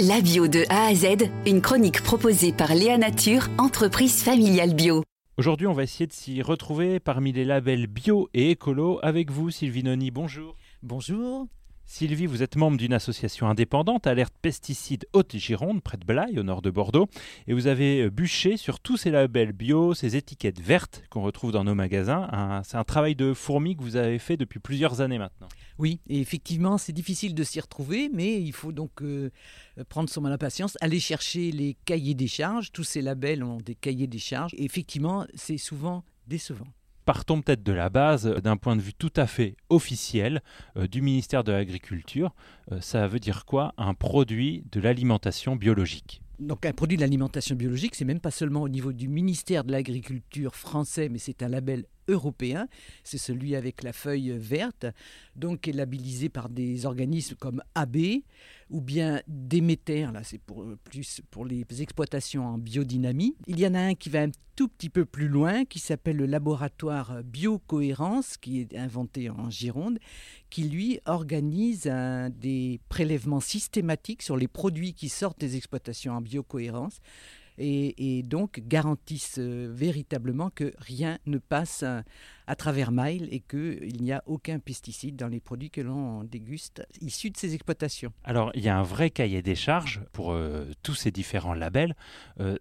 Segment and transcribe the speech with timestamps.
[0.00, 5.04] La bio de A à Z, une chronique proposée par Léa Nature, entreprise familiale bio.
[5.36, 9.52] Aujourd'hui, on va essayer de s'y retrouver parmi les labels bio et écolo avec vous,
[9.52, 10.10] Sylvie Noni.
[10.10, 10.56] Bonjour.
[10.82, 11.46] Bonjour.
[11.86, 16.60] Sylvie, vous êtes membre d'une association indépendante, Alerte Pesticides Haute-Gironde, près de Blaye, au nord
[16.60, 17.06] de Bordeaux,
[17.46, 21.62] et vous avez bûché sur tous ces labels bio, ces étiquettes vertes qu'on retrouve dans
[21.62, 22.62] nos magasins.
[22.64, 25.46] C'est un travail de fourmi que vous avez fait depuis plusieurs années maintenant.
[25.78, 29.30] Oui, et effectivement, c'est difficile de s'y retrouver, mais il faut donc euh,
[29.88, 32.70] prendre son mal à patience, aller chercher les cahiers des charges.
[32.70, 34.54] Tous ces labels ont des cahiers des charges.
[34.54, 36.68] Et effectivement, c'est souvent décevant
[37.04, 40.42] partons peut-être de la base euh, d'un point de vue tout à fait officiel
[40.76, 42.34] euh, du ministère de l'Agriculture.
[42.72, 46.22] Euh, ça veut dire quoi Un produit de l'alimentation biologique?
[46.40, 49.70] Donc un produit de l'alimentation biologique, c'est même pas seulement au niveau du ministère de
[49.70, 52.68] l'Agriculture français, mais c'est un label européen.
[53.02, 54.86] C'est celui avec la feuille verte,
[55.36, 57.96] donc est labellisé par des organismes comme AB
[58.70, 60.08] ou bien Déméter.
[60.12, 63.36] Là, c'est pour, plus pour les exploitations en biodynamie.
[63.46, 66.16] Il y en a un qui va un tout petit peu plus loin, qui s'appelle
[66.16, 69.98] le laboratoire Biocohérence, qui est inventé en Gironde,
[70.50, 71.90] qui lui organise
[72.40, 77.00] des prélèvements systématiques sur les produits qui sortent des exploitations en biocohérence
[77.58, 82.00] et, donc garantissent euh, véritablement que rien ne passe euh,
[82.46, 86.86] à, travers mail et qu'il n'y a aucun pesticide dans les produits que l'on déguste
[87.00, 88.12] issus de ces exploitations.
[88.24, 91.94] Alors il y a un vrai cahier des charges pour euh, tous ces différents labels.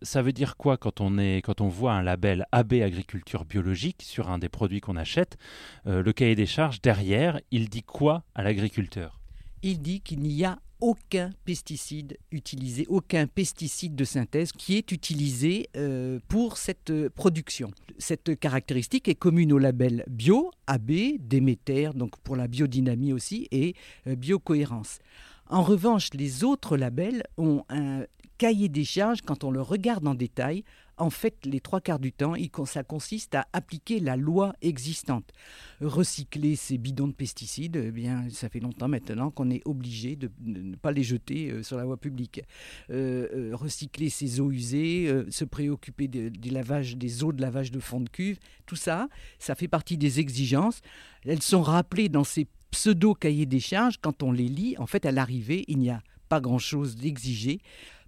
[0.01, 4.01] ça veut dire quoi quand on, est, quand on voit un label AB agriculture biologique
[4.03, 5.37] sur un des produits qu'on achète
[5.85, 9.19] Le cahier des charges derrière, il dit quoi à l'agriculteur?
[9.61, 15.69] Il dit qu'il n'y a aucun pesticide utilisé, aucun pesticide de synthèse qui est utilisé
[15.77, 17.71] euh, pour cette euh, production.
[17.99, 23.75] Cette caractéristique est commune au label bio, AB, Déméter, donc pour la biodynamie aussi, et
[24.07, 24.99] euh, biocohérence.
[25.47, 28.03] En revanche, les autres labels ont un
[28.37, 30.65] cahier des charges, quand on le regarde en détail,
[31.03, 32.33] en fait, les trois quarts du temps,
[32.65, 35.33] ça consiste à appliquer la loi existante.
[35.81, 40.31] Recycler ces bidons de pesticides, eh bien, ça fait longtemps maintenant qu'on est obligé de
[40.41, 42.41] ne pas les jeter euh, sur la voie publique.
[42.89, 47.81] Euh, euh, recycler ces eaux usées, se préoccuper du lavage, des eaux de lavage de
[47.81, 50.79] fond de cuve, tout ça, ça fait partie des exigences.
[51.25, 53.97] Elles sont rappelées dans ces pseudo-cahiers des charges.
[54.01, 57.59] Quand on les lit, en fait, à l'arrivée, il n'y a pas grand-chose d'exigé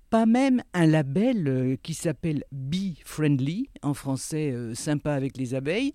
[0.10, 5.56] pas même un label euh, qui s'appelle Bee Friendly, en français euh, sympa avec les
[5.56, 5.94] abeilles.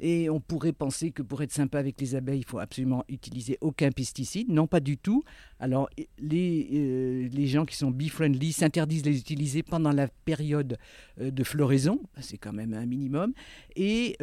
[0.00, 3.58] Et on pourrait penser que pour être sympa avec les abeilles, il faut absolument utiliser
[3.60, 4.48] aucun pesticide.
[4.48, 5.22] Non, pas du tout.
[5.58, 10.78] Alors, les, euh, les gens qui sont bee-friendly s'interdisent de les utiliser pendant la période
[11.20, 13.34] de floraison, c'est quand même un minimum,
[13.76, 14.16] et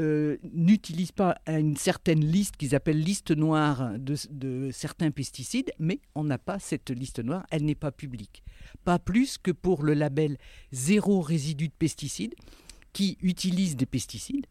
[0.54, 6.24] n'utilisent pas une certaine liste qu'ils appellent liste noire de, de certains pesticides, mais on
[6.24, 8.44] n'a pas cette liste noire, elle n'est pas publique.
[8.84, 10.38] Pas plus que pour le label
[10.72, 12.34] zéro résidu de pesticides,
[12.94, 14.48] qui utilise des pesticides,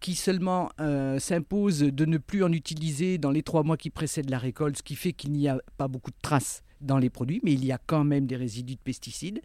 [0.00, 4.30] qui seulement euh, s'impose de ne plus en utiliser dans les trois mois qui précèdent
[4.30, 7.40] la récolte, ce qui fait qu'il n'y a pas beaucoup de traces dans les produits,
[7.42, 9.40] mais il y a quand même des résidus de pesticides.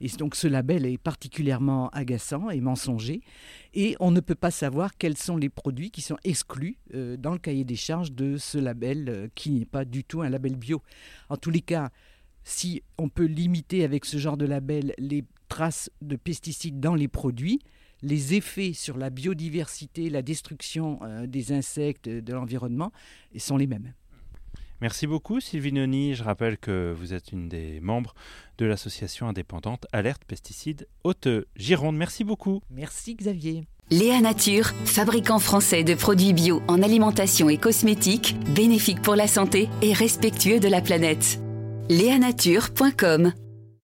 [0.00, 3.20] Et donc ce label est particulièrement agaçant et mensonger.
[3.74, 7.32] Et on ne peut pas savoir quels sont les produits qui sont exclus euh, dans
[7.32, 10.56] le cahier des charges de ce label euh, qui n'est pas du tout un label
[10.56, 10.82] bio.
[11.28, 11.90] En tous les cas,
[12.44, 17.08] si on peut limiter avec ce genre de label les traces de pesticides dans les
[17.08, 17.60] produits,
[18.02, 22.92] les effets sur la biodiversité, la destruction euh, des insectes, de l'environnement
[23.38, 23.92] sont les mêmes.
[24.80, 26.14] Merci beaucoup Sylvie Noni.
[26.14, 28.14] Je rappelle que vous êtes une des membres
[28.58, 31.96] de l'association indépendante Alerte Pesticides Haute-Gironde.
[31.96, 32.62] Merci beaucoup.
[32.68, 33.64] Merci Xavier.
[33.90, 39.68] Léa Nature, fabricant français de produits bio en alimentation et cosmétiques, bénéfique pour la santé
[39.82, 41.38] et respectueux de la planète.
[41.88, 43.32] Léanature.com